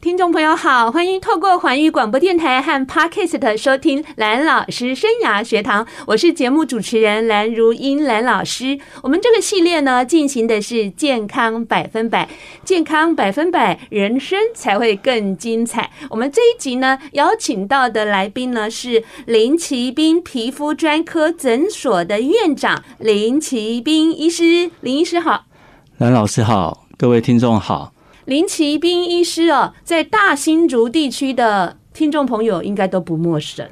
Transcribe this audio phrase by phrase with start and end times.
[0.00, 8.78] 听众朋友好，欢迎透过环宇广播电台和 Podcast 收听蓝老师生涯学堂，我是节目主持人蓝如英蓝老师。
[9.02, 12.26] 我们这个系列呢，进行的是健康百分百，
[12.64, 15.90] 健康百分百，人生才会更精彩。
[16.08, 25.44] 我们这一集呢，邀请到的来宾呢是林奇斌皮肤专科诊所的院长林奇斌医师，林医师好，
[25.98, 27.92] 蓝老师好，各位听众好。
[28.30, 33.68] 林奇斌医师哦，在大新竹地区的听众朋友应该都不陌生。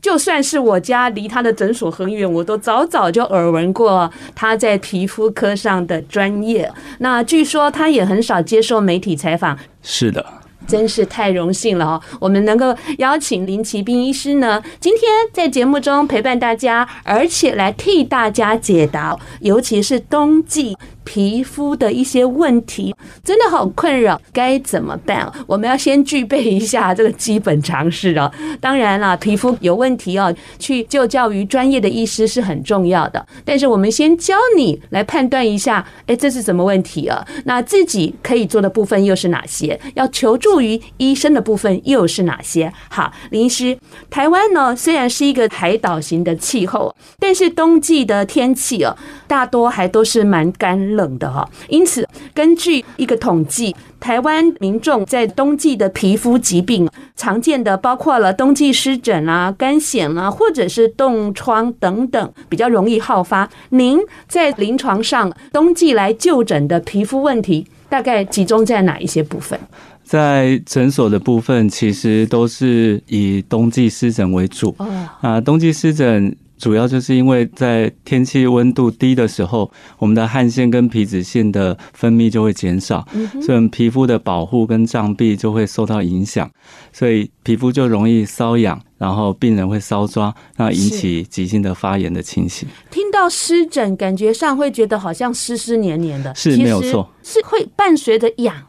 [0.00, 6.72] 就算是我家离他的诊所很远，我都早早就耳闻过他在皮肤科上的专业。
[7.00, 9.58] 那据说他也很少接受媒体采访。
[9.82, 10.24] 是的，
[10.66, 12.02] 真是太荣幸了哦！
[12.18, 15.02] 我们能够邀请林奇斌医师呢，今天
[15.34, 20.74] 在节目中陪伴大家，而且来替大家解答，尤其是冬季。
[21.08, 25.32] 皮肤的一些问题真的好困扰，该怎么办？
[25.46, 28.30] 我们要先具备一下这个基本常识哦。
[28.60, 33.26] 当然了，皮肤有问题哦，去就教于专业的医师是很重要的。
[33.42, 37.26] 但是我们先教你来判断一下，哎，这是什么问题啊？
[37.46, 39.80] 那自己可以做的部分又是哪些？
[39.94, 42.70] 要求助于医生的部分又是哪些？
[42.90, 43.78] 好，林医师，
[44.10, 48.94] 台湾呢虽然是一个海岛型的气候，但是冬季的天气哦，
[49.26, 63.48] 大多还都是蛮干冷的哈，因此根据一个统计，台湾民众在冬季的皮肤疾病常见的包括了冬季湿疹啊、干癣啊，或者是冻疮等等，比较容易好发。
[63.70, 69.58] 您在临床上冬季来就诊的皮肤问题，大概集中在哪一些部分？
[70.02, 74.74] 在诊所的部分，其实都是以冬季湿疹为主。
[75.20, 76.36] 啊，冬季湿疹。
[76.58, 83.06] 主要就是因为在天气温度低的时候，我们的汗腺跟皮脂腺的分泌就会减少，
[83.40, 86.50] 所以皮肤的保护跟障壁就会受到影响，
[86.92, 92.68] 所以皮肤就容易瘙痒，然后病人会搔抓，那引起急性的发炎的情形。
[92.90, 98.67] 听到湿疹，感觉上会觉得好像湿湿黏黏的，是没有错，是会伴随着痒。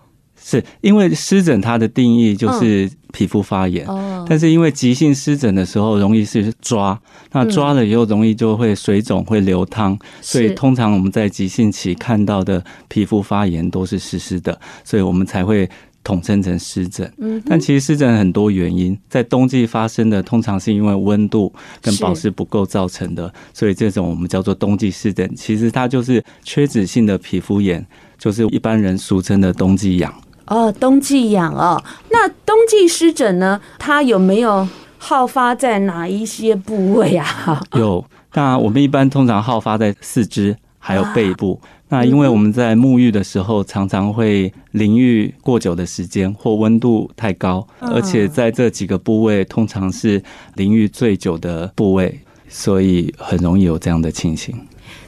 [0.50, 3.86] 是因为湿疹它的定义就是皮肤发炎，
[4.28, 7.00] 但是因为急性湿疹的时候容易是抓，
[7.34, 15.70] 那抓了以后容易就会水肿、会流汤，所以通常我们在急性期看到的皮肤发炎都是湿湿的，所以我们才会
[16.04, 17.12] 统称成湿疹。
[17.46, 25.31] 但其实湿疹很多原因，在冬季发生的通常是因为温度跟保湿不够造成的，所以这种我们叫做冬季湿疹。
[25.36, 27.86] 其实它就是缺脂性的皮肤炎，
[28.18, 30.12] 就是一般人俗称的冬季痒。
[30.50, 33.62] 哦，冬季痒哦，那冬季湿疹呢？
[33.78, 34.68] 它有没有
[34.98, 37.62] 好发在哪一些部位啊？
[37.78, 41.60] 有，那我们一般通常好发在四肢还有背部。
[41.92, 50.22] 那因为我们在沐浴的时候常常会淋浴过久的时间或温度太高，而且在这几个部位通常是
[50.56, 54.56] 淋浴最久的部位，所以很容易有这样的情形。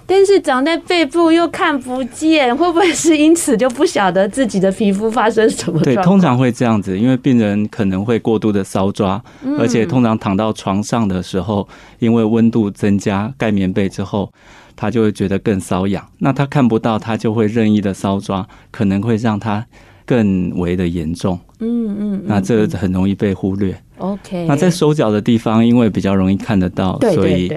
[0.05, 5.79] 但是长在背部又看不见，会不会是因此就不晓得自己的皮肤发生什么？
[5.81, 9.23] 对，通常会这样子，因为病人可能会过度的搔抓，
[9.57, 11.65] 而且通常躺到床上的时候，
[11.99, 14.33] 因为温度增加，盖棉被之后，
[14.75, 16.05] 他就会觉得更瘙痒。
[16.17, 19.65] 那他看不到，他就会任意的搔抓，可能会让他
[20.05, 21.39] 更为的严重。
[21.59, 23.73] 嗯嗯，那这个很容易被忽略。
[23.99, 27.49] OK，那在手脚的地方，因为比较容易看得到，所以。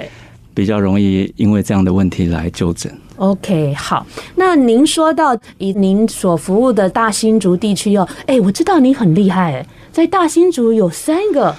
[0.54, 2.91] 比较容易因为这样的问题来就诊。
[3.16, 4.06] OK，好。
[4.37, 11.54] 那您说到以您所服务的大新竹地区哦，哎，我知道你很厉害，在大新竹有三个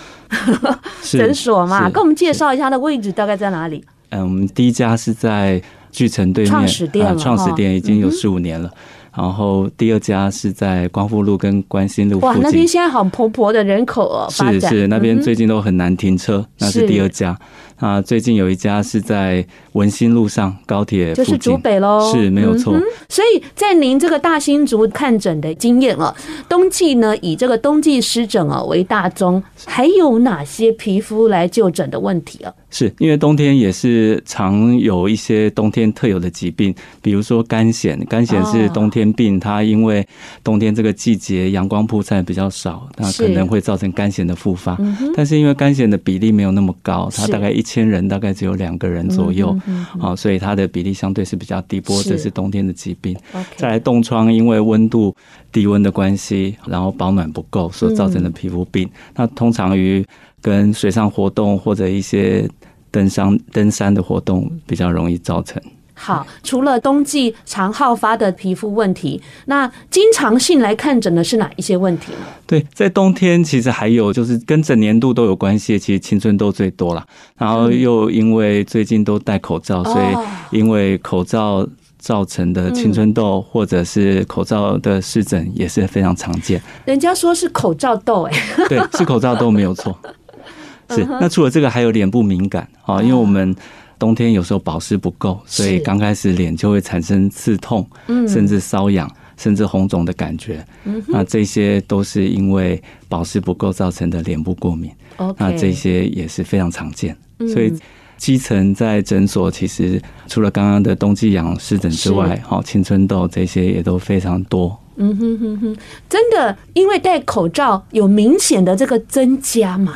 [1.04, 3.84] 诊所嘛，跟我们介绍一下它的位置大概在哪里？
[4.10, 8.70] 嗯，我们第一家是在巨城对面，创始店了，创始店已经有十五年了。
[9.16, 12.36] 然后第二家是在光复路跟关心路附近。
[12.36, 17.38] 哇，那边现在好蓬勃的人口哦，是是，那边最近都很难停车，那是第二家。
[17.78, 22.74] 啊，最近有一家是在文心路上高铁，就是竹北喽，是没有错。
[22.74, 22.82] 嗯。
[23.10, 26.14] 所以在您这个大新竹看诊的经验哦，
[26.48, 32.54] 冬季呢以这个冬季湿疹啊为大宗，还有哪些皮肤来就诊的问题啊？
[32.72, 40.06] 是因为冬天也是常有一些冬天特有的疾病，比如说干癣，干癣是冬天病，它因为
[40.44, 44.78] 冬天这个季节阳光曝晒比较少，那可能会造成干癣的复发。
[45.16, 51.82] 但是因为干癣的比例没有那么高，它大概一千人大概只有两个人左右，好、嗯嗯嗯，所以它的比例相对是比较低。
[51.82, 53.18] 不过这是冬天的疾病。
[53.58, 55.14] 再来冻疮，因为温度
[55.52, 60.06] 低温的关系，然后保暖不够所造成的皮肤病，嗯、那通常于
[60.42, 62.48] 跟水上活动或者一些
[62.92, 65.62] 登山登山的活动比较容易造成。
[65.98, 72.20] 好，除了冬季常好发的皮肤问题，那经常性来看诊的是哪一些问题呢？
[72.46, 77.04] 对，在冬天其实还有就是跟整年度都有关系，其实青春痘最多了。
[77.38, 81.66] 然后又因为最近都戴口罩，所以因为口罩
[81.98, 86.62] 造成的青春痘或者是口罩的湿疹也是非常常见。
[86.84, 88.34] 人家说是口罩痘，哎，
[88.68, 89.98] 对，是口罩痘没有错。
[90.92, 93.56] 是，那除了这个还有脸部敏感啊，因为我们。
[93.98, 97.88] 冬天有时候保湿不够，所以刚开始脸就会产生刺痛，
[98.28, 100.66] 甚至瘙痒，甚至红肿的感觉。
[101.08, 104.92] 那这些都是因为保湿不够造成的脸部过敏。
[105.38, 107.16] 那这些也是非常常见。
[107.54, 107.74] 所以
[108.18, 114.78] 基层在诊所其实除了刚刚的冬季痒湿疹之外，好青春痘这些也都非常多。
[114.98, 115.78] 嗯哼哼哼，
[116.10, 119.94] 真的，因为戴口罩有明显的这个增加嘛？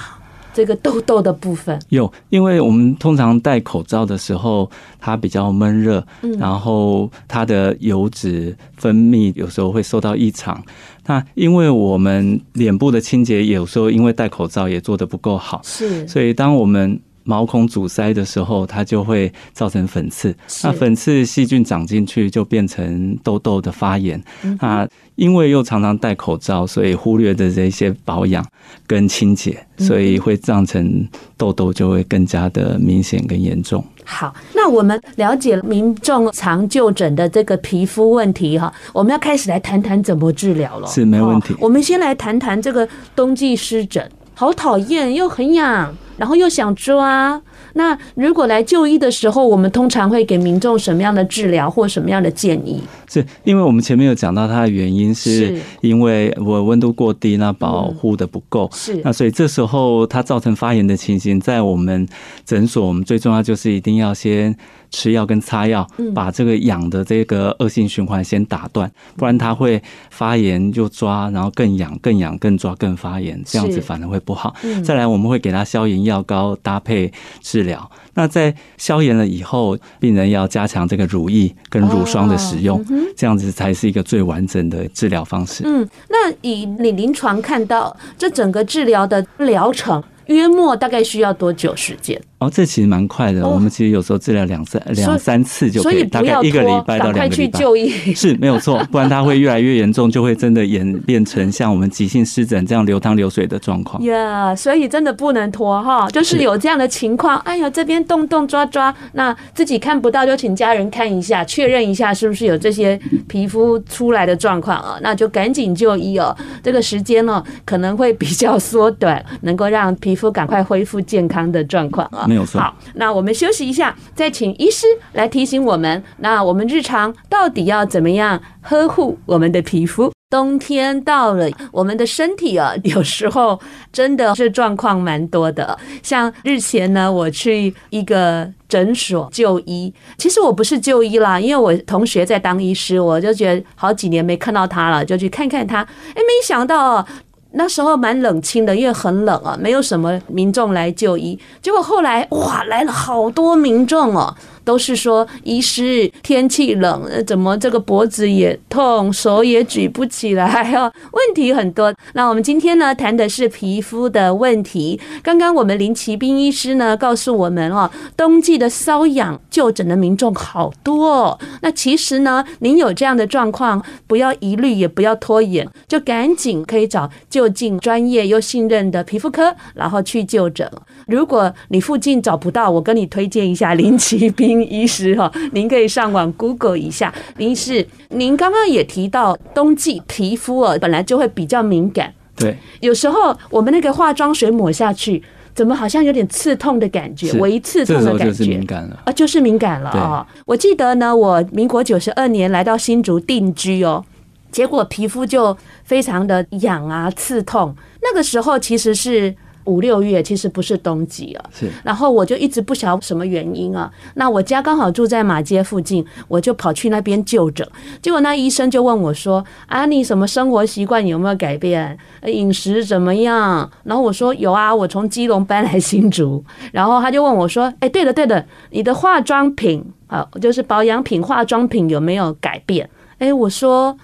[0.59, 1.79] 这个痘痘的部分。
[1.87, 4.69] 有，因为我们通常戴口罩的时候，
[4.99, 6.03] 它比较闷热，
[6.37, 10.61] 然后它的油脂分泌有时候会受到异常。
[11.05, 20.35] 那因为我们脸部的清洁有时候因为戴口罩也做得不够好，是，所以当我们毛孔阻塞的时候，它就会造成粉刺。
[20.63, 24.19] 那粉刺细菌长进去，就变成痘痘的发炎。
[24.59, 28.43] 那因为又常常戴口罩，所以忽略的这些保养
[28.87, 33.83] 跟清洁，所以会造成痘痘就会更加的明显跟严重。
[34.03, 40.87] 好，那我们了解民众常就诊的这个皮肤问题哈，我们要开始来谈谈怎么治疗了。
[40.87, 41.55] 是没问题。
[41.59, 44.09] 我们先来谈谈这个冬季湿疹，
[44.39, 45.93] 好讨厌又很痒。
[46.15, 47.41] 然后又想抓，
[47.75, 52.81] 那如果来就医的时候，我们通常会给民众什么样的治疗或什么样的建议？
[53.09, 62.05] 是因为我们前面有讲到它的原因，是因为我温度过低，那保护的不够，是那所以这时候它造成发炎的情形，在我们
[62.45, 64.55] 诊所，我们最重要就是一定要先。
[64.91, 74.55] 吃药跟擦药，把这个痒的这个恶性循环先打断，不然它会发炎就抓，然后更痒更痒更抓更发炎，这样子反而会不好。
[74.83, 77.89] 再来，我们会给他消炎药膏搭配治疗。
[78.15, 82.83] 那在消炎了以后，病人要加强这个乳液跟乳霜的使用，
[83.15, 85.63] 这样子才是一个最完整的治疗方式。
[85.65, 92.19] 嗯，那以你临床看到这整个治疗的疗程，约莫大概需要多久时间？
[92.39, 93.45] 哦，这其实蛮快的。
[93.45, 97.59] 我们其实有时候治疗两三两三次就可以，大概一个礼拜到两个礼拜。
[98.15, 104.01] 是没有错，不然它会越来越严重，就会真的演变成像我们急性湿疹这样流汤流水的状况。
[104.03, 112.97] 呀，所以真的不能拖哈，就是有这样的情况，哎呀，这边动动抓抓，那自己看不到就请家人看一下，确认一下是不是有这些
[113.27, 114.97] 皮肤出来的状况啊？
[115.01, 116.33] 那就赶紧就医哦。
[116.63, 122.27] 这个时间呢可能会比较缩短，能够让皮肤赶快恢复健康的状况啊。
[122.29, 122.61] 没有错。
[122.61, 126.03] 好，那我们休息一下，再请医师来提醒我们。
[126.17, 130.11] 那我们日常到底要怎么样呵护我们的皮肤？
[130.29, 133.59] 冬天到了，我们的身体啊，有时候
[133.91, 135.75] 真的是状况蛮多的。
[136.03, 145.81] 像日前呢，我去一个诊所就医，其实我不是就医啦，因为我同学在当医师，我就觉得好几年没看到他了，就去看看他。
[145.81, 147.03] 哎，没想到。
[147.51, 151.37] 那时候蛮冷清的，因为很冷啊，没有什么民众来就医。
[151.61, 154.35] 结果后来哇，来了好多民众哦。
[154.63, 161.93] 都是说医师天气冷，怎么这个脖子也痛，手也举不起来，哦 问题很多。
[162.13, 164.99] 那我们今天呢，谈的是皮肤的问题。
[165.23, 171.39] 刚刚我们林奇斌医师呢告诉我们哦，冬季的瘙痒就诊的民众好多哦。
[171.61, 180.69] 那其实呢，您有这样的状况，不要疑虑，也不要拖延，就赶紧可以找就近专业又信任的皮肤科，然后去就诊。
[181.07, 184.48] 如果你附近找不到，我跟你推荐一下林奇斌。
[184.61, 187.13] 医师哈，您可以上网 Google 一下。
[187.37, 192.13] 林医师，您刚刚也提到冬季皮肤哦，本来就会比较敏感。
[192.35, 195.21] 对，有时候我们那个化妆水抹下去，
[195.53, 200.25] 怎么好像有点刺痛的感觉，微刺痛的感觉，就是敏感了啊，就是敏感了啊。
[200.45, 204.03] 我记得呢，我民国九十二年来到新竹定居哦，
[204.51, 207.75] 结果皮肤就非常的痒啊，刺痛。
[208.01, 209.35] 那个时候其实是。
[209.69, 211.45] 五六月，其实不是冬季啊。
[211.53, 213.91] 是，然后我就一直不晓得什么原因啊。
[214.15, 217.67] 那我家刚好住在马街附近，我就跑去那边就诊。
[218.01, 221.97] 结果那医生就问我说：“啊，你什么生活习惯有没有改变？
[222.25, 233.95] 饮食怎么样？”然后我说：“有啊，我从基隆搬来新竹。”然后他就问我说：“哎，对了对了，你的化妆品啊，就是保养品、化妆品有没有改变？”哎，我说。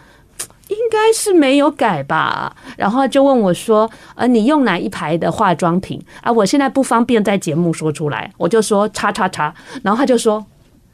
[0.67, 9.53] 应该是没有改吧，然后就问我说：“呃，你用哪一排的化妆品啊？”我现在不方便在节目说出来，我就说“叉叉叉”，
[9.84, 10.45] 然后他就说：“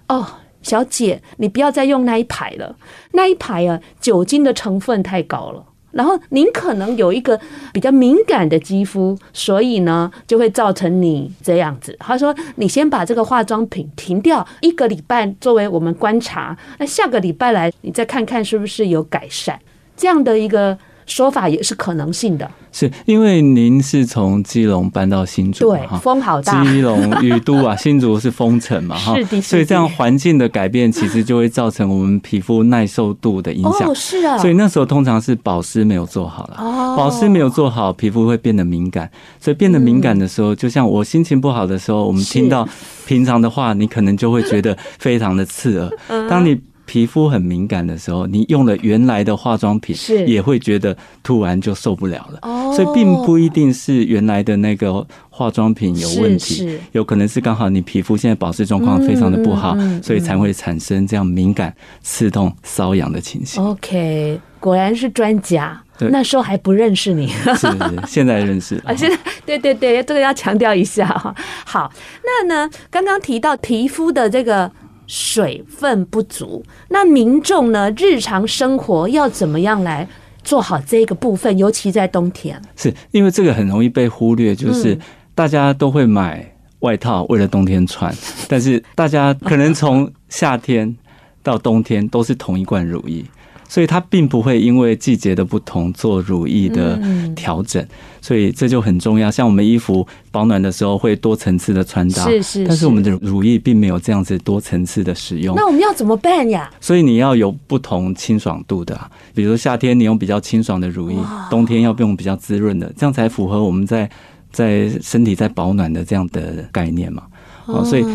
[0.10, 0.26] 哦，
[0.62, 2.76] 小姐，你不要再用那一排了，
[3.14, 7.40] 那一排啊，酒精的成分太高了。”然后您可能有一个
[7.74, 11.96] 比较敏感的肌肤，所以呢就会造成你这样子。
[12.00, 16.58] 他说：“你先把这个化妆品停掉一个礼拜，作为我们观察。
[16.78, 19.60] 那下个礼拜来，你再看看是不是有改善。
[19.96, 20.78] 这样的一个。”
[21.12, 42.66] 说法也是可能性的，是因为您是从基隆搬到新竹，对，风好大，基隆雨都啊，新竹是风城嘛， 哈，所以这样环境的改变，其实就会造成我们皮肤耐受度的影响，哦，是啊，所以那时候通常是保湿没有做好了，哦，保湿没有做好，皮肤会变得敏感，所以变得敏感的时候，就像我心情不好的时候，我们听到
[43.06, 46.58] 平常的话，你可能就会觉得非常的刺耳，当你。
[46.92, 52.40] 皮肤很敏感的时候，你用了原来的化妆品，是也会觉得突然就受不了了。
[52.42, 63.64] 哦，所以并不一定是原来的那个化妆品有问题，有可能是刚好你皮肤现在保湿状况非常的不好，所以才会产生这样敏感、刺痛、瘙痒的情形。
[63.64, 65.82] OK，果然是专家。
[66.10, 68.94] 那时候还不认识你，是是，现在认识 啊。
[68.94, 71.34] 现在对对对，这个要强调一下哈。
[71.66, 71.90] 好，
[72.22, 74.70] 那呢，刚刚提到皮肤的这个。
[75.08, 77.92] 水分不足，那民众呢？
[77.98, 80.08] 日常生活要怎么样来
[80.44, 81.58] 做好这个部分？
[81.58, 84.98] 尤其在冬天，是因为这个很容易被忽略，就是
[85.36, 88.14] 大家都会买外套为了冬天穿，
[88.48, 90.96] 但是大家可能从夏天
[91.44, 93.24] 到冬天都是同一罐乳液。
[93.72, 97.00] 所以它并不会因为季节的不同做乳液的
[97.34, 97.82] 调整，
[98.20, 99.32] 所以这就很重要。
[99.32, 105.56] 像我们衣服保暖的时候会多层次的穿搭，是是，但是我们的乳液并没有这样子多层次的使用。
[105.56, 106.70] 那我们要怎么办呀？
[106.82, 109.00] 所以你要有不同清爽度的，
[109.34, 111.16] 比如夏天你用比较清爽的乳液，
[111.50, 114.10] 冬天要用比较滋润的，这样才符合我们在
[114.52, 117.24] 在身体在保暖的这样的概念嘛。
[117.68, 118.06] 哦，所以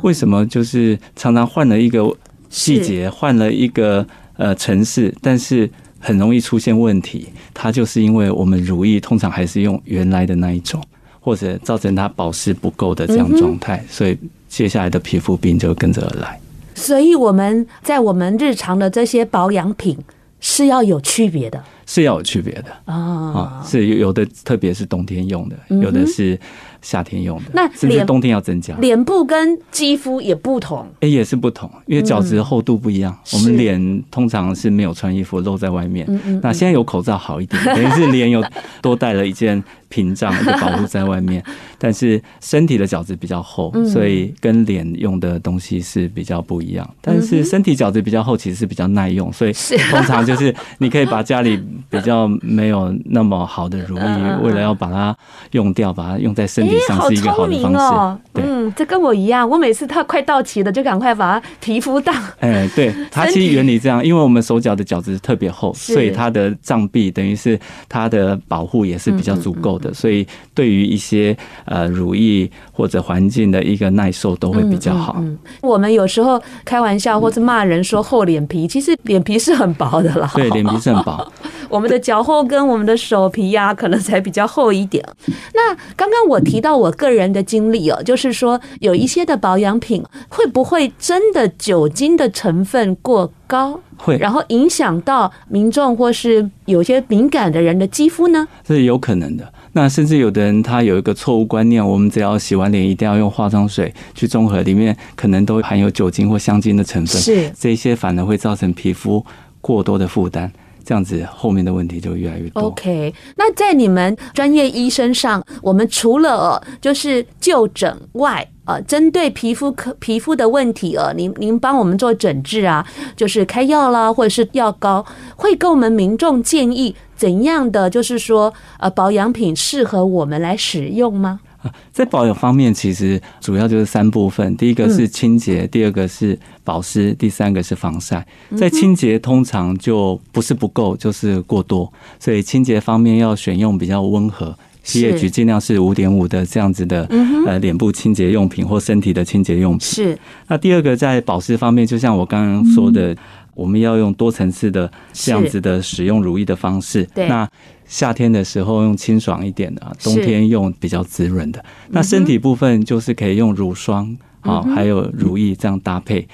[0.00, 2.10] 为什么就是常常换了一个
[2.48, 4.06] 季节，换了一个。
[4.42, 5.70] 呃，城市，但是
[6.00, 10.82] 很容易出现问题，它就是因为我们乳液通常还是用原来的那一种，
[11.20, 14.18] 或者造成它保湿不够的这样状态，所以
[14.48, 16.40] 接下来的皮肤病就跟着而来。
[16.74, 19.96] 所以我们在我们日常的这些保养品
[20.40, 26.36] 是要有区别的，是要有区别的啊，是有的，特别是冬天用的，有的是。
[26.82, 28.76] 夏天用的，那甚至冬天要增加。
[28.76, 33.12] 脸部跟肌肤也不同，哎，也是不同，因为角质厚度不一样。
[33.12, 36.06] 嗯、我们脸通常是没有穿衣服露在外面，
[36.42, 38.44] 那现在有口罩好一点，等于是脸有
[38.82, 39.62] 多带了一件
[39.92, 41.42] 屏障，就保护在外面。
[41.78, 46.88] 但是身体的角质比较厚，所以跟脸用的东西是比较不一样。
[47.00, 49.52] 但是身体角质比较厚，其实是比较耐用，所以
[49.90, 55.16] 通常就是你可以把家里比较没有那么好的乳液， 为了要把它
[55.50, 56.72] 用掉，把它用在身体。
[56.86, 58.20] 上是一个，好的方式！
[58.34, 62.14] 嗯，这跟我一样，我每次它快到期了，就赶快把它皮肤当。
[62.40, 67.58] 哎，对，它其实原理这样，因为我们手脚的角质特别厚， 所以它的障壁等于是
[67.88, 71.34] 它的保护也是比较足够的，所以对于一些
[71.64, 75.16] 呃乳液或者环境的一个耐受都会比较好。
[75.20, 80.30] 嗯，我们有时候开玩笑或者骂人说厚脸皮，其实脸皮是很薄的啦。
[80.34, 81.32] 对，脸皮是很薄。
[81.72, 85.02] 我们的脚后跟、我们的手皮呀，可能才比较厚一点。
[85.56, 98.46] 那刚刚我提到我个人的经历哦，就是说有一些的保养品会不会真的酒精的成分过高，会，然后影响到民众或是有些敏感的人的肌肤呢？
[98.66, 99.50] 是有可能的。
[99.72, 109.24] 那甚至有的人他有一个错误观念，我们只要洗完脸一定要用化妆水去中和，里面可能都含有酒精或香精的成分，是这些反而会造成皮肤
[109.62, 110.52] 过多的负担。
[110.84, 112.62] 这样子后面的问题就越来越多。
[112.64, 122.86] OK，那在你们专业医生上，我们除了就是就诊外，呃，针对皮肤科皮肤的问题，呃，您您帮我们做诊治啊，
[123.16, 125.04] 就是开药啦，或者是药膏，
[125.36, 131.40] 会跟我们民众建议怎样的，就是说呃保养品适合我们来使用吗？
[131.92, 138.26] 在保养方面，其实主要就是三部分：第一个是清洁，第二个是保湿，第三个是防晒。
[138.56, 144.56] 在清洁，通常就不是不够，就是过多，所以清洁方面要选用比较温和。
[144.84, 147.06] pH 尽量是五点五的这样子的
[147.46, 149.86] 呃脸部清洁用品或身体的清洁用品。
[149.86, 150.18] 是。
[150.48, 153.16] 那第二个在保湿方面，就像我刚刚说的，
[153.54, 157.04] 我们要用多层次的这样子的使用乳液的方式。
[157.14, 157.28] 对。
[157.28, 157.48] 那
[157.92, 161.62] 夏天的时候用清爽一点的，冬天用比较滋润的。
[161.90, 166.26] 那身体部分就是可以用乳霜啊，还有乳液这样搭配。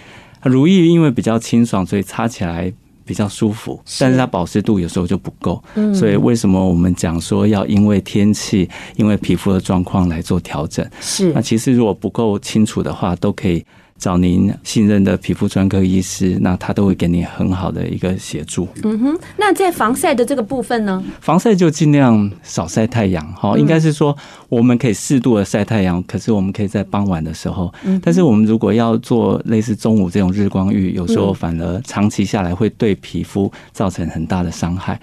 [0.45, 2.73] 乳液因为比较清爽，所以擦起来。
[3.09, 10.87] 比较舒服，但是它保湿度有时候就不够，所以为什么我们讲说要因为天气、因为皮肤的状况来做调整？
[11.01, 13.65] 是，那其实如果不够清楚的话，都可以。
[13.99, 18.69] 找您信任的皮肤专科医师，那他都会给你很好的一个协助。
[18.85, 21.03] 嗯哼，那在防晒的这个部分呢？
[21.21, 24.17] 防晒就尽量少晒太阳，哈，应该是说
[24.49, 27.73] 我们可以适度的晒太阳，可是我们可以在傍晚的时候。
[28.01, 35.01] 但是我们如果要做类似中午这种日光浴，有时候反而长期下来会对皮肤造成很大的伤害。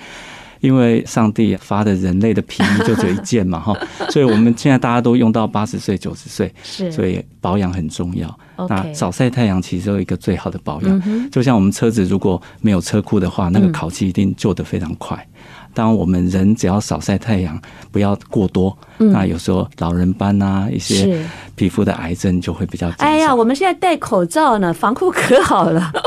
[0.65, 3.77] 因为上帝发的人类的皮衣就只有一件嘛， 哈，
[4.09, 8.39] 所以我们现在大家都用到八十岁、九十岁，是，所以保养很重要。
[8.67, 15.15] 那少晒太阳其实有一个最好的保养，就像我们车子如果没有车库的话，那个烤漆一定旧的非常快。
[15.75, 17.59] 当我们人只要少晒太阳，
[17.91, 21.23] 不要过多，那有时候老人斑啊，一些
[21.55, 22.89] 皮肤的癌症就会比较。
[22.97, 25.91] 哎呀，我们现在戴口罩呢，防护可好了。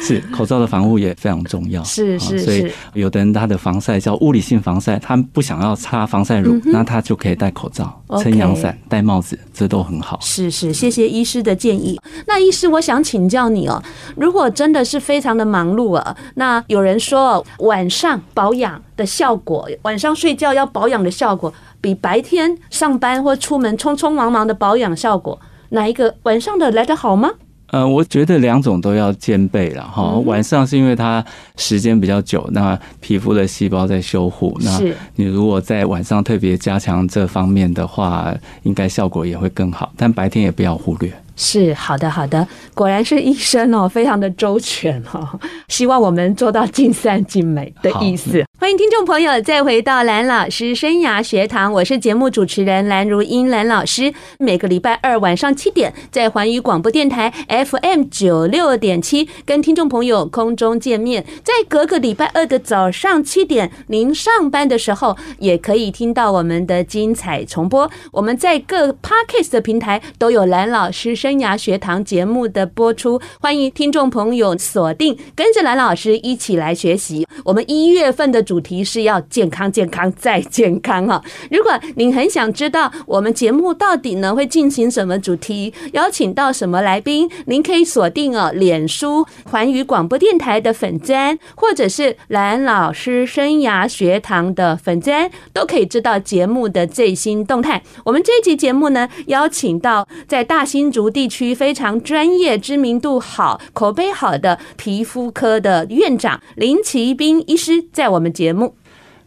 [0.00, 2.44] 是口罩的防护也非常重要，是是是。
[2.44, 10.18] 所以有的人他的防晒叫物理性防晒，他不想要擦防晒乳，那他就可以戴口罩、撑阳伞、戴帽子，这都很好。
[10.20, 11.98] 是是，谢谢医师的建议。
[12.26, 13.82] 那医师，我想请教你哦，
[14.14, 21.50] 如果真的是非常的忙碌啊，那有人说晚上保养的效果，晚上睡觉要保养的效果，
[21.80, 25.40] 比白天上班或出门匆匆忙忙的保养效果，
[25.70, 27.30] 哪一个晚上的来得好吗？
[27.70, 30.14] 呃，我觉得两种都要兼备了哈。
[30.24, 31.22] 晚上是因为它
[31.56, 34.56] 时间比较久，那皮肤的细胞在修护。
[34.62, 34.80] 那
[35.16, 39.92] 你如果在晚上特别加强这方面的话，应该效果也会更好。
[39.98, 41.12] 但白天也不要忽略。
[41.38, 45.38] 是好的，好的，果然是医生哦，非常的周全哦。
[45.68, 48.44] 希望我们做到尽善尽美的意思。
[48.58, 54.12] 欢迎听众朋友再回到蓝老师生涯学堂，我是节目主持人蓝如英蓝老师。
[54.40, 61.24] 每个礼拜二晚上七点，在环宇广播电台 FM 九六点七跟听众朋友空中见面。
[61.44, 67.88] 在隔个礼拜二的早上七点，您上班的时候也可以听到我们的精彩重播。
[68.10, 77.26] 我们在各 Podcast 的平台都有蓝老师生生涯学堂节目的播出，欢迎听众朋友锁定，跟着蓝老师一起来学习。
[77.44, 78.38] 我们一月份的。
[78.48, 81.22] 主题是要健康、健康再健康哈！
[81.50, 97.82] 如果您很想知道我们节目到底呢会进行什么主题，邀请到什么来宾，您可以锁定哦，脸书环宇广播电台的粉专，或者是蓝老师生涯学堂的粉专，都可以知道节目的最新动态。
[98.04, 108.32] 我们这一集节目呢，邀请到在大新竹地区非常专业、知名度好、口碑好的皮肤科的院长林奇斌医师，在我们。
[108.32, 108.76] 节目，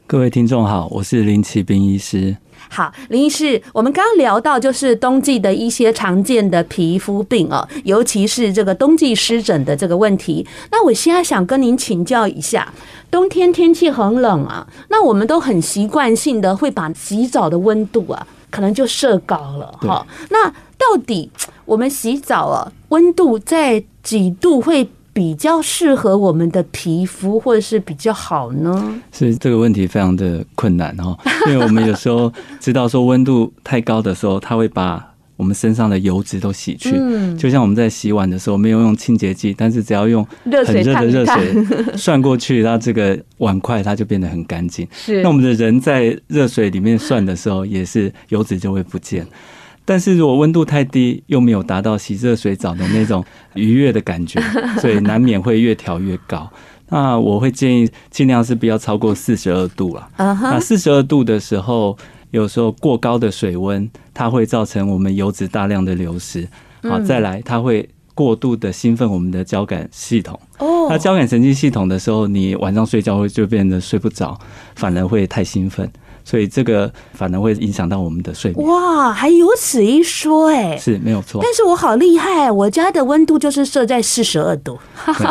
[0.08, 2.38] 各位听众好，我是林奇斌医师。
[2.70, 10.48] 好，林医师，我们刚刚聊到就是冬季的一些常见的皮肤病哦，尤其是这个冬季湿疹的这个问题。
[10.72, 12.72] 那我现在想跟您请教一下，
[13.10, 20.08] 冬天天气很冷啊，那我们都很习惯性的会把洗澡的温度啊，可能就设高了哈。
[20.30, 21.30] 那到底
[21.66, 29.02] 我们洗澡啊，温度在几度会比较适合我们的皮肤，或者是比较好呢？
[29.12, 31.18] 是这个问题非常的困难哈，
[31.48, 36.94] 因为我们有时候知道说温度太高的时候，它会把我们身上的油脂都洗去。
[36.96, 40.26] 嗯，就像我们在洗碗的时候没有用清洁剂，但是只要用
[40.66, 41.66] 很热的热水
[41.98, 44.88] 涮过去，它这个碗筷它就变得很干净。
[44.94, 49.28] 是，那我们的人在热水里面涮的时候，也是油脂就会不见。
[49.86, 53.24] 但是如果温度太低，又没有达到洗热水澡的那种
[53.56, 54.40] 愉悦的感觉，
[54.80, 56.50] 所以难免会越调越高。
[56.90, 60.10] 那我会建议尽量是不要超过四十二度了。
[60.18, 61.98] 那四十二度的时候，
[62.32, 66.48] 有时候过高的水温，它会造成我们油脂大量的流失。
[66.84, 70.38] 好，再来它会过度的兴奋我们的交感系统。
[70.60, 74.38] 哦，那交感神经系统的时候，你晚上睡觉会就变得睡不着，
[74.76, 75.90] 反而会太兴奋。
[76.24, 78.68] 所以这个反而会影响到我们的睡眠。
[78.68, 81.42] 哇，还有此一说哎，是没有错。
[81.44, 84.80] 但是我好厉害，我家的温度就是设在四十二度，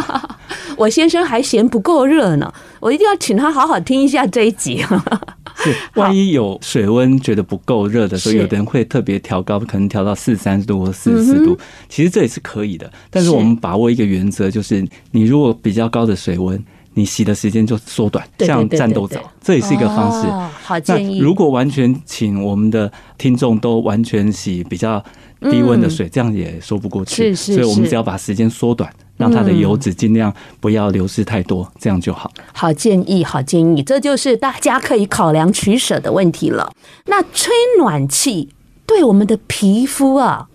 [0.77, 2.53] 我先生还嫌不够热呢。
[2.81, 4.85] 我一定要请他好好听一下这一集。
[5.63, 11.59] 是，万一有水温觉得不够热的时候，有的人会特别调高，可能调到四十三度或四十四度。
[11.89, 16.63] 其实这也是可以的，但是我们把握一个原则，就是你如果比较高的水温。
[17.01, 20.29] 你洗的时间就缩短，像战斗澡，这也是一个方式。
[20.29, 21.19] 哦，好建议。
[21.19, 25.03] 如果完全请我们的听众都完全洗比较
[25.51, 27.35] 低温的水，这样也说不过去。
[27.35, 32.31] 是是，所以我们只要把时间缩短，让它的油脂尽量不要流失太多，这样就好。
[32.53, 36.71] 好建议，好建议，这就是大家可以考量取舍的问题了。
[37.07, 38.51] 那吹暖气
[38.85, 40.49] 对我们的皮肤啊，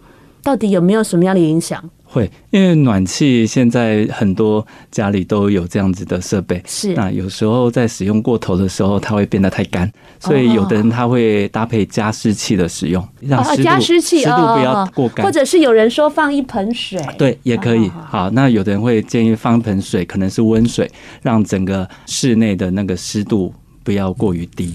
[0.44, 1.90] 到底有没有什么样的影响？
[2.16, 6.94] 会，因为暖气现在很多家里都有这样子的设备，是。
[6.94, 17.90] 那有时候在使用过头的时候，它会变得太干，所以有的人他会搭配加湿器的使用，让湿度加湿器湿度不要过干，或者是有人说放一盆水，对，也可以。
[17.90, 20.90] 好，那有的人会建议放一盆水，可能是温水，
[21.22, 24.74] 让整个室内的那个湿度不要过于低。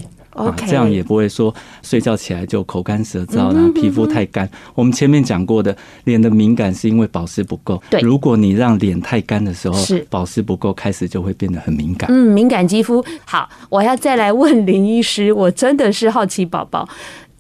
[0.49, 4.49] OK，这样也不会说睡觉起来就口干舌燥，然后皮肤太干。
[4.75, 7.83] 我们前面讲过的，脸的敏感是因为保湿不够。
[7.91, 12.11] 对，如果你让脸太干的时候，是保湿不够，开始就会变得很敏感。
[12.13, 13.05] 嗯，敏感肌肤。
[13.25, 16.89] 好，我要再来问林医师，我真的是好奇宝宝，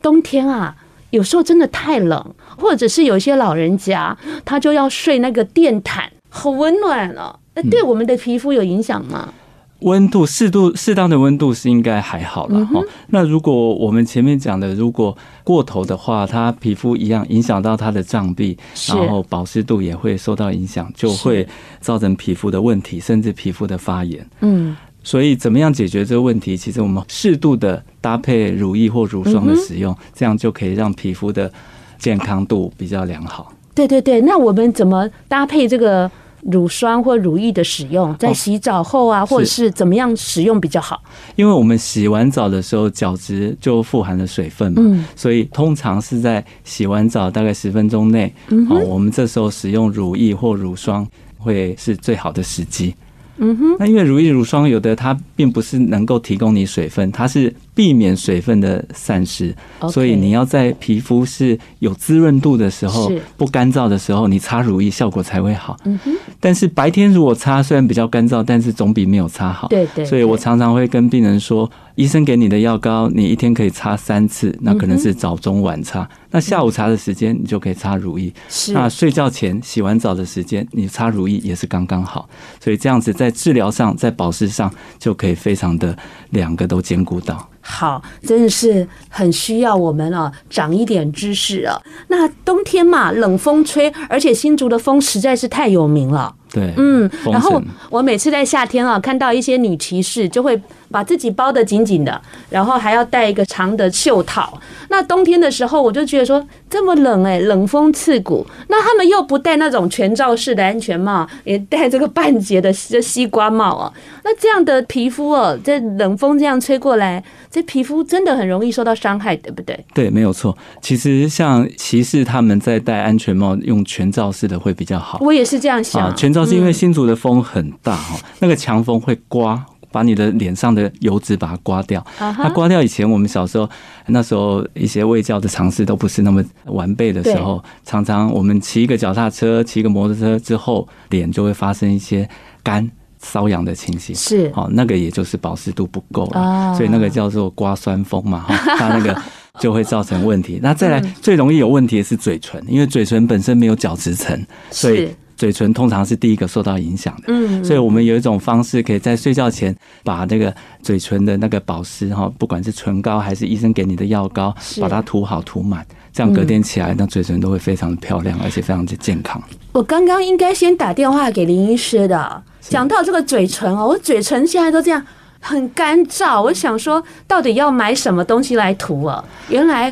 [0.03, 0.77] 冬天啊，
[1.11, 7.39] 有时候真的太冷，或者是有些老人家他就要睡那个电毯，好温暖哦。
[7.55, 9.33] 那对我们的皮肤有影响吗？
[9.81, 12.81] 温度适度适当的温度是应该还好了哈。
[13.09, 18.57] 那如果我们前面讲的如果过头的话，它皮肤一样影响到它的脏壁，
[18.88, 21.47] 然后保湿度也会受到影响，就会
[21.81, 24.27] 造成皮肤的问题，甚至皮肤的发炎。
[24.40, 26.57] 嗯，所以怎么样解决这个问题？
[26.57, 31.51] 其实我们适度的搭配乳液或乳霜的使用，这样就可以让皮肤的
[31.99, 33.53] 健康度比较良好。
[33.75, 36.11] 对对对，那我们怎么搭配这个？
[36.42, 41.03] 乳霜或乳液的使用，在洗澡后啊，或者是怎么样使用比较好？
[41.37, 48.33] 因为我们洗完澡的时候，角质就富含了水分嘛，所以通常是在洗完澡大概十分钟内，
[48.68, 51.07] 好，我们这时候使用乳液或乳霜
[51.38, 52.94] 会是最好的时机。
[53.42, 59.55] 嗯哼，那因为乳液、乳霜有的它并不是能够提供你水分，它是避免水分的散失，
[59.91, 65.77] 所以你要在皮肤是有滋润度的时候，不干燥的时候，你擦乳液效果才会好。
[65.85, 65.99] 嗯，
[66.39, 69.69] 但是白天如果擦，虽然比较干燥，但是总比没有擦好。
[69.69, 71.71] 对对，所以我常常会跟病人说。
[71.97, 76.09] 医生给你的药膏，你一天可以擦三次，那可能是早中晚擦。
[76.31, 78.33] 那下午茶的时间，你就可以擦乳液。
[78.49, 78.73] 是。
[78.73, 82.27] 那睡觉前洗完澡的时间，你擦乳液也是刚刚好。
[82.59, 85.95] 所以这样子在治疗上，在保湿上，就可以非常的
[86.31, 87.47] 两个都兼顾到。
[87.61, 91.81] 好，真的是很需要我们啊，长一点知识啊。
[92.09, 96.35] 那冬天嘛，冷风吹，而且新竹的风实在是太有名了。
[96.53, 97.11] 对，嗯。
[97.31, 100.61] 然后我每次在夏天啊，看到一些女骑士就会。
[100.90, 104.61] 把自己包得紧紧的，然后还要带一个长的袖套。
[104.88, 108.44] 那冬天的时候，我就觉得说这么冷哎，冷风刺骨。
[108.68, 113.92] 那他们又不戴那种全罩式的安全帽，也戴这个半截的这西瓜帽啊。
[114.24, 119.79] 那这样的皮肤哦，这冷风这样吹过来，这皮肤真的很容易受到伤害，对不对？
[119.94, 120.57] 对，没有错。
[120.83, 125.18] 其实像骑士他们在戴安全帽，用全罩式的会比较好。
[125.20, 126.14] 我也是这样想。
[126.16, 129.64] 全罩是因为新竹的风很大哈，那个强风会刮。
[129.92, 133.68] 把你的脸上的油脂把它刮掉，它刮掉以前，我们小时候
[134.07, 142.29] 那时候一些卫教的尝试都不是那么完备的时候，常常我们骑一个脚踏车、骑个摩托车之后，脸就会发生一些
[142.62, 142.90] 干
[143.22, 144.14] 瘙痒的情形。
[144.14, 149.22] 是，好，那个也就是保湿度不够了，所以那个叫做刮酸风嘛，哈， 它那个
[149.59, 150.61] 就会造成问题。
[150.62, 155.11] 那再来最容易有问题的是嘴唇，因为嘴唇本身没有角质层，所以。
[155.40, 159.74] 嘴唇通常是第一个受到影响的，嗯，所以我们有一种方式，可以在睡觉前
[160.05, 169.42] 把那个嘴唇的那个保湿哈，不管是唇膏还是医生给你的药膏，把它涂好涂满，这样隔天起来，那嘴唇都会非常的漂亮，而且非常的健康。
[169.72, 175.03] 我刚刚应该先打电话给林医师的，讲到这个嘴唇哦，我嘴唇现在都这样
[175.40, 179.24] 很干燥，我想说到底要买什么东西来涂啊？
[179.48, 179.90] 原来。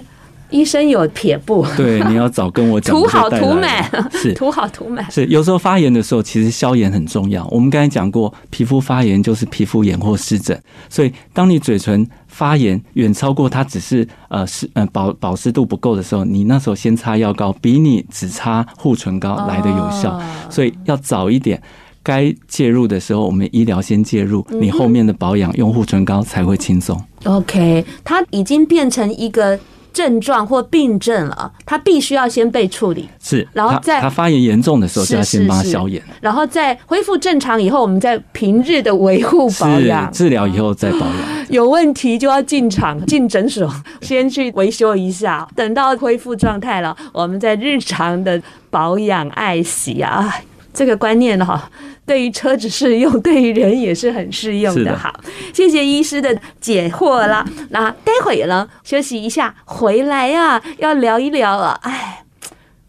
[0.51, 2.95] 医生有撇步，对，你要早跟我讲。
[2.97, 5.09] 涂好涂满，是涂好涂满。
[5.11, 7.47] 是有时候发炎的时候，其实消炎很重要。
[7.51, 10.59] 我们刚才讲过，皮肤发炎就是皮肤炎或湿疹，
[10.89, 20.21] 所以当你嘴唇发炎远超过它只是呃湿呃保保湿度不够的时候，你那时候先擦药膏，比你只擦护唇膏来的有效。
[20.49, 21.63] 所以要早一点，
[22.03, 26.99] 该介入的时候，我们医疗先介入，你后面的保养用护唇膏才会轻松。
[27.25, 29.59] OK，它已经变成一个。
[29.93, 41.17] 症状或病症了，他必须要先被处理，是，然后在他发炎严重的时候，就要先帮它消炎，然后在恢复正常以后，我们再平日的维护保养，治疗以后再保养，
[41.51, 43.71] 有问题就要进场 进诊所，
[44.01, 50.35] 先去维修一下，等到恢复状态了，我们再日常的保养爱惜啊。
[50.79, 51.69] 这个观念哈，
[52.07, 54.97] 对于车子适用，对于人也是很适用的。
[54.97, 55.13] 好，
[55.53, 57.45] 谢谢医师的解惑啦。
[57.71, 61.77] 那待会呢，休息一下，回来呀，要聊一聊啊。
[61.83, 62.23] 哎，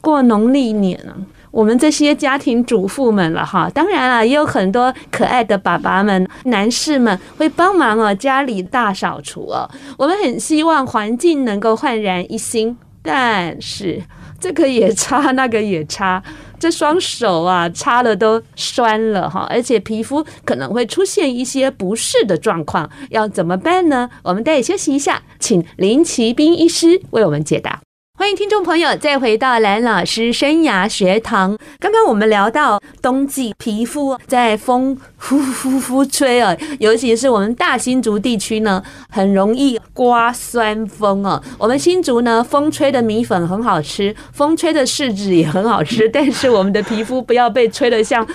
[0.01, 1.17] 过农历年啊，
[1.49, 9.67] 我们这些家庭主妇们了哈，当然了，也有很多可爱的爸爸们、男士们会帮忙哦，家里大扫除哦。
[9.97, 13.99] 我们很希望环境能够焕然一新，但是
[14.39, 16.21] 这个也差，那个也差。
[16.59, 24.09] 这双手啊，擦了都酸了哈，而且皮肤可能会出现一些不适的状况，要怎么办呢？
[24.23, 27.79] 我们待休息一下，请林奇斌医师为我们解答。
[28.19, 31.57] 欢迎听众朋友再回到蓝老师生涯学堂。
[31.79, 41.41] 刚刚我们聊到冬季皮肤在风呼呼呼吹啊，尤其是我们大新竹地区呢，很容易刮酸风哦。
[41.57, 48.27] 我们新竹呢，风吹的米粉很好吃，风吹的柿子也很好吃， 但是我们的皮肤不要被吹得像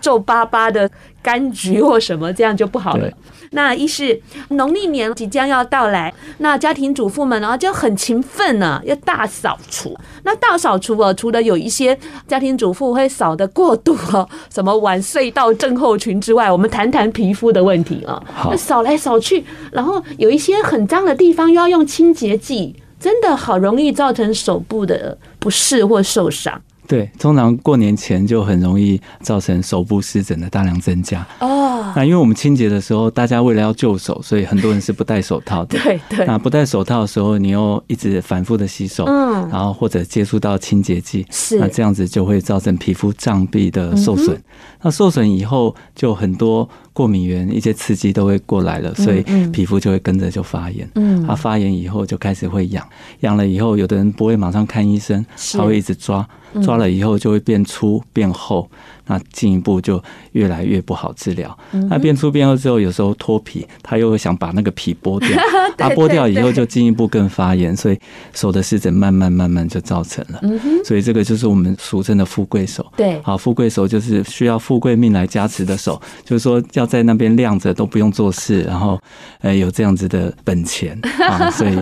[0.00, 0.90] 皱巴巴的
[1.22, 3.12] 柑橘或什么，这样就不好了。
[3.50, 9.96] 那一是农历年即将要到来，那家庭主妇们呢就很勤奋呢，要大扫除。
[10.24, 18.22] 那大扫除啊，除了有一些家庭主妇会扫的过度哦，什么晚睡到症候群之外，我们谈谈皮肤的问题啊。
[18.34, 26.60] 好，扫来扫去，然后有一些很脏的地方又要用清洁剂，真的好容易造成手部的不适或受伤。
[26.88, 31.26] 对，通常过年前就很容易造成手部湿疹的大量增加。
[31.40, 31.55] 哦，
[31.96, 35.78] 那因为我们清洁的时候，大家为了要救手，所以很多人是不戴手套的。
[35.82, 36.26] 对对。
[36.26, 44.38] 那不戴手套的时候，你又一直反复的洗手，嗯，然后或者接触到清洁剂，是，那这样子就会造成皮肤障壁的受损。
[44.82, 50.86] 那受损以后，就很多过敏原、一些刺激都会过来了，所以皮肤就会跟着就发炎。
[50.96, 52.86] 嗯，它发炎以后就开始会痒，
[53.20, 56.28] 痒了以后，有的人不会马上看医生，他会一直抓。
[56.62, 58.68] 抓了以后就会变粗变厚，
[59.06, 61.56] 那进一步就越来越不好治疗。
[61.88, 65.28] 那变粗变厚之后，有时候脱皮，他又会想把那个皮剥掉，
[65.76, 67.98] 他剥掉以后就进一步更发炎，所以
[68.34, 70.40] 手的湿疹慢慢慢慢就造成了。
[70.84, 72.84] 所以这个就是我们俗称的富贵手。
[72.96, 79.00] 对，好，富贵手就是需要富贵命来加持的手，就是说要在那边晾着都不用做事，然后
[79.40, 81.78] 呃有这样子的本钱啊，所以。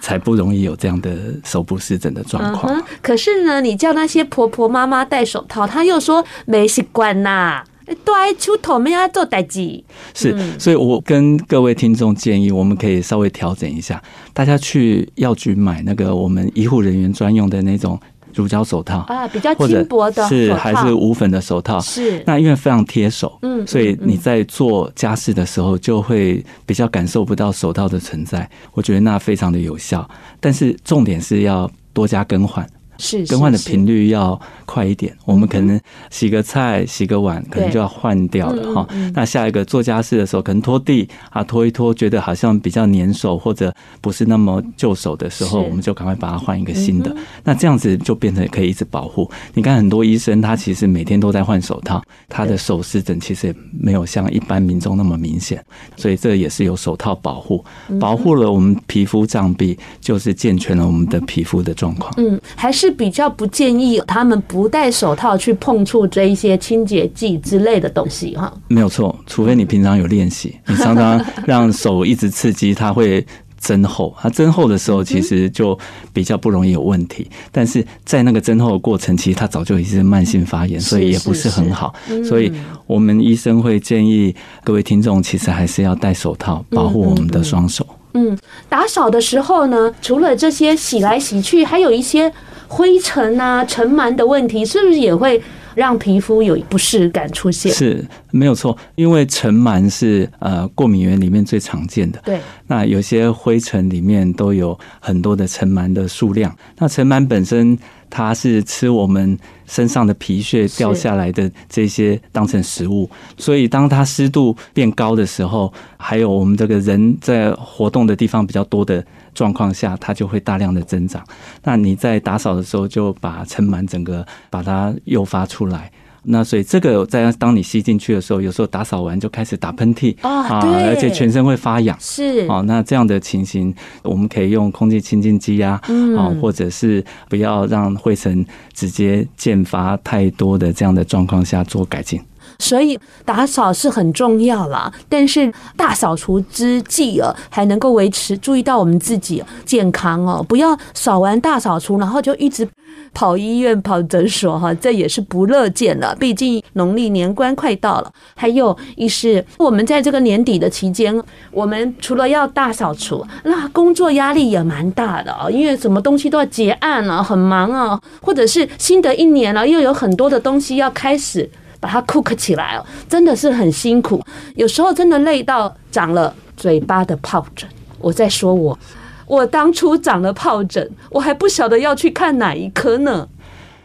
[0.00, 2.74] 才不容易有这样的手部湿疹的状况。
[2.74, 7.62] Uh-huh, 可是呢，你叫那些婆婆妈妈戴手套，她又说没习惯呐，
[8.04, 9.82] 都爱出头没要做代志。
[10.14, 17.98] 是，所以我跟各位听众建议，我们可以稍微调整一下，大家去药局买那个我们医护人员专用的那种。
[18.36, 21.80] 乳胶手套啊，比较轻薄的，是还是无粉的手套？
[21.80, 28.48] 是那因为非常贴手，嗯，所以你在做家事的时候就会比较感受不到手套的存在。
[28.72, 32.64] 我觉得那非常的有效，但是重点是要多加更换。
[32.98, 35.80] 是更换的频率要快一点，我们可能
[36.10, 38.88] 洗个菜、洗个碗，可能就要换掉了哈。
[39.14, 47.14] 那下一个做家事的时候，可能拖地啊，拖一拖，觉得好像比较粘手或者不是那么就手的时候，我们就赶快把它换一个新的。
[47.44, 49.30] 那这样子就变成可以一直保护。
[49.54, 55.62] 你看很多医生，他其实每天都在换手套，他的手湿疹其实也没有像一般民众那么明显，
[55.96, 57.64] 所以这也是有手套保护，
[58.00, 62.12] 保护了我们皮肤障壁，就是健全了我们的皮肤的状况。
[62.16, 62.85] 嗯，还是。
[62.86, 68.52] 是比较不建议他们不戴手套去碰触这一些清洁剂之类的东西哈。
[68.68, 73.26] 没有错，除非你平常有练习，你常常让手一直刺激，它会
[73.58, 74.14] 增厚。
[74.20, 75.76] 它增厚的时候，其实就
[76.12, 77.28] 比较不容易有问题。
[77.50, 81.92] 但是在那个增厚的过程，其实它早就已经是慢性发炎，所以也不是很好。
[82.24, 82.52] 所以
[82.86, 87.84] 我们医生会建议各位听众，其实还是要戴手套，保护我们的双手。
[88.14, 92.32] 嗯，打扫的时候呢，除了这些洗来洗去，还有一些。
[92.68, 95.40] 灰尘啊，尘螨的问题是不是也会
[95.74, 97.72] 让皮肤有不适感出现？
[97.72, 102.20] 是没有错，因为尘螨是呃过敏源里面最常见的。
[102.24, 106.54] 对，那有些灰尘里面都有很多的尘螨的数量。
[106.78, 119.04] 那尘螨本身它是吃我们身上的皮屑掉下来的这些当成食物，所以当它湿度变高的时候，还有我们这个人在活动的地方比较多的。
[119.36, 121.22] 状况下，它就会大量的增长。
[121.62, 125.92] 那你在打扫的时候，就把尘螨整个把它诱发出来。
[126.28, 131.96] 那所以这个在当你吸进去的时候，有时候打扫完就开始打喷嚏啊，而且全身会发痒。
[132.00, 135.80] 是啊，那这样的情形，我们可以用空气清净机啊，
[136.16, 142.20] 啊，或者是不要让灰尘直接溅发太多的这样的状况下做改进。
[142.58, 144.92] 所以打扫是很重要啦。
[145.08, 152.68] 但是大扫除之际啊，还能够维持注意到我们自己健康哦，不要扫完大扫除，然后就一直
[153.12, 156.14] 跑医院、跑诊所哈，这也是不乐见的。
[156.18, 171.48] 毕竟农历年关快到了，还有一是我们在这个年底的期间，我们除了要大扫除，那工作压力也蛮大的哦，因为什么东西都要结案了，很忙啊，或者是新的一年了，又有很多的东西要开始。
[171.80, 174.22] 把它 cook 起来哦，真的是很辛苦，
[174.54, 177.68] 有时候真的累到长了嘴巴的疱疹。
[177.98, 178.78] 我在说我，
[179.26, 183.28] 我当初长了疱疹，我还不晓得要去看哪一科呢。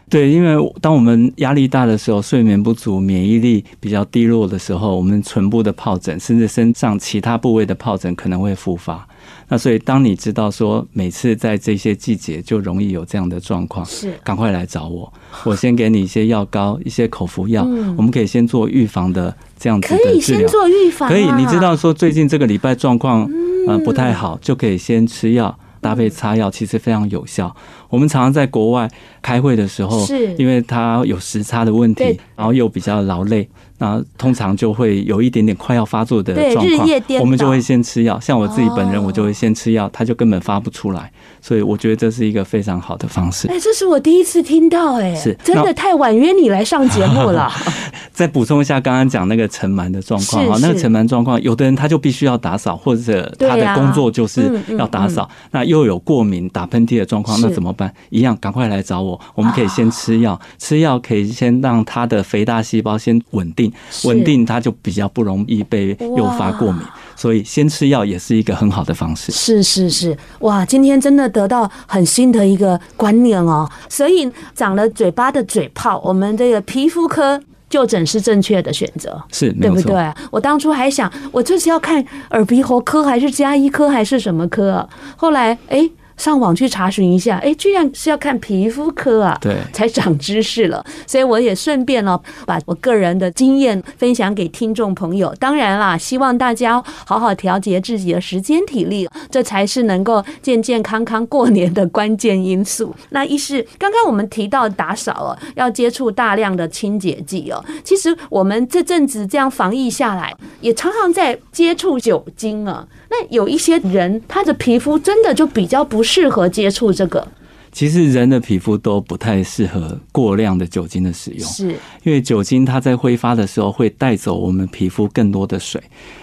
[0.08, 9.08] 对，因为当我们压力大的时候，睡眠不足，免疫力比较低落的时候，我们唇部的疱疹，甚至身上其他部位的疱疹可能会复发。
[9.52, 15.12] 那所以，当你知道说每次在这些季节就容易有这样的状况，是赶快来找我，
[15.44, 20.10] 我先给你一些药膏、一些口服药，嗯、我们可以先做预防的这样子的治疗。
[20.10, 21.30] 可以先做预防、啊，可以。
[21.32, 23.28] 你知道说最近这个礼拜状况
[23.68, 27.54] 呃不太好，就可以先吃药搭配擦药，其实非常有效。
[27.92, 33.46] 我们常常在国外开会的时候，是因为他有时差的问题，然后又比较劳累。
[33.76, 36.88] 那通常就会有一点点快要发作的状况，
[37.20, 38.18] 我们就会先吃药。
[38.20, 41.10] 像我自己本人，我就会先吃药，他就根本发不出来。
[41.40, 43.48] 所以我觉得这是一个非常好的方式。
[43.48, 47.50] 哎，这是我第一次听到，哎，是真的太晚约你来上节目了。
[48.12, 57.81] 再补充一下，刚刚讲那个尘螨的状况哈，那个尘螨状况，有的人他就必须要打扫，或者他的工作就是要打扫，那又有过敏、打喷嚏的状况，那怎么办？
[58.10, 63.72] 一样，赶快来找我，我们可以先吃药，吃药可以先让他的肥大细胞先稳定。
[64.04, 66.82] 稳定，它就比较不容易被诱发过敏，
[67.14, 69.30] 所以先吃药也是一个很好的方式。
[69.30, 73.68] 是是是，哇，今天真的得到很新的一个观念哦。
[73.88, 77.40] 所以长了嘴巴的嘴泡，我们这个皮肤科
[77.70, 80.12] 就诊是正确的选择，是对不对？
[80.30, 84.88] 我当初还想，我就是要看耳鼻喉科还是加医科还是什么科？
[85.16, 85.88] 后来，哎。
[86.16, 90.84] 上网去查询一下，哎，居然是要看皮肤科啊，对，才长知识了。
[91.06, 95.34] 所以我也顺便呢，把我个人的经验分享给听众朋友。
[95.38, 102.94] 当然啦，希望大家好好调节自己的时间体力，这才是能够健健康康过年的关键因素。
[103.10, 107.64] 那一是刚刚我们提到打扫哦，要接触大量的清洁剂哦。
[107.82, 112.86] 其实我们这阵子这样防疫下来，也常常在接触酒精啊。
[113.12, 117.28] 那有一些人，他的皮肤真的就比较不适合接触这个。
[117.70, 121.74] 其实人的皮肤都不太适合过量的酒精的使用，是。
[122.04, 125.82] 因为酒精它在挥发的时候会带走我们皮肤更多的水，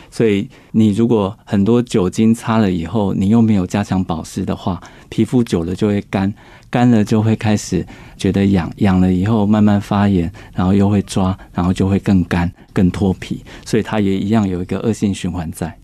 [0.09, 6.31] 所以你如果很多酒精擦了以后，你又没有加强保湿的话，皮肤久了就会干，
[6.71, 15.78] 干了就会开始觉得痒，痒了以后慢慢发炎，然后又会抓，然后就会更干、更脱皮，所以它也一样有一个恶性循环在。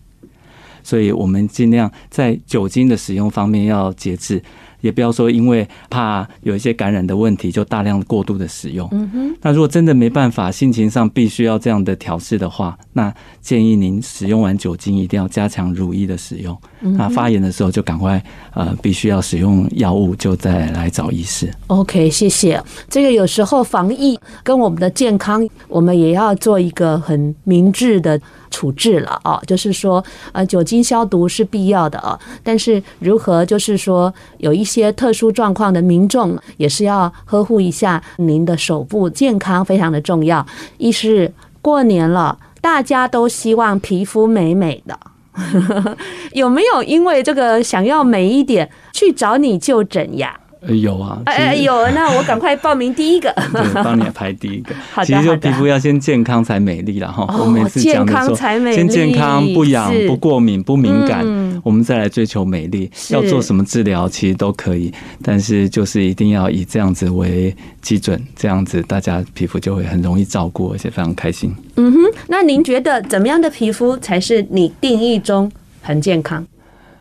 [0.86, 4.40] 所以我们尽量在酒精的使用方面要节制。
[4.82, 8.86] 也不要说，因为怕有一些感染的问题，就大量过度的使用。
[8.92, 9.36] 嗯哼。
[9.42, 16.56] 那如果真的没办法，性情上必须要这样的调试的话，那建议您使用完酒精一定要加强乳液的使用。
[16.80, 18.22] 那发炎的时候就赶快
[18.54, 21.52] 呃，必须要使用药物，就再来找医师。
[21.66, 22.62] OK，谢谢。
[22.88, 28.20] 这个有时候防疫跟我们的健康，我们也要做一个很明智的
[28.52, 29.40] 处置了啊。
[29.48, 34.76] 就是说，呃，酒精消毒是必要的啊，但是如何就是说有一些。
[34.76, 40.46] 些特殊状况的民众也是要呵护一下您的手部健康，非常的重要。
[40.76, 44.94] 一是过年了，大家都希望皮肤美美的，
[46.32, 50.40] 有没有因为这个想要美一点去找你就诊呀？
[50.68, 54.74] 有啊，哎有， 那我赶快报名第一个，对，帮你排第一个。
[55.04, 57.26] 其实就皮肤要先健康才美丽了哈。
[57.38, 58.34] 我每次讲的说，
[58.72, 61.24] 先健康不痒不过敏不敏感，
[61.62, 62.90] 我们再来追求美丽。
[63.10, 64.92] 要做什么治疗其实都可以，
[65.22, 71.54] 但是就是一定要以这样子为基准，这样子大家皮肤就会很容易照顾，而且非常开心。
[71.76, 75.50] 嗯哼，那您觉得怎么样的皮肤才是你定义中
[75.82, 76.44] 很健康？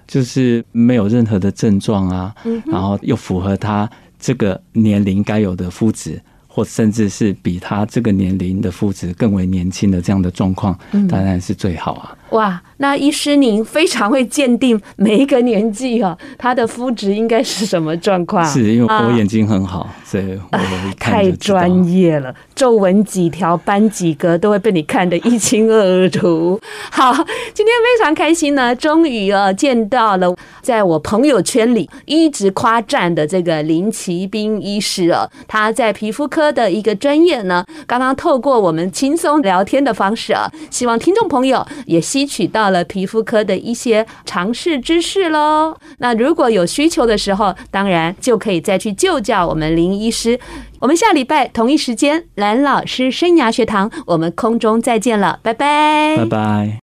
[0.08, 3.90] 就是没有任何的症状啊，然后又符合他
[4.20, 10.78] 这个年龄该有的肤质，或甚至是比他这个年龄的肤质更为年轻的这样的状况，
[11.10, 12.18] 当然是最好啊。
[12.36, 18.46] 哇，那医师您非常会鉴定每一个年纪哦，他的肤质应该是什么状况？
[18.46, 20.60] 是因为我眼睛很好，啊、所以我
[21.00, 26.60] 太专业了，皱纹几条、斑几格都会被你看得一清二楚。
[26.92, 27.14] 好，
[27.54, 45.78] 今天非常开心呢，终于啊见到了在我朋友圈里一直夸赞的这个林奇斌医师啊，他在皮肤科的一个专业呢，刚刚透过我们轻松聊天的方式啊，希望听众朋友也取到了皮肤科的一些常识知识喽。
[46.00, 50.40] 那如果有需求的时候，当然就可以再去就教我们林医师。
[50.80, 56.85] 我们下礼拜同一时间，蓝老师生涯学堂，我们空中再见了，拜拜，拜拜。